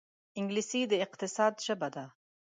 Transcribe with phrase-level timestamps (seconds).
[0.39, 2.05] انګلیسي د اقتصاد ژبه ده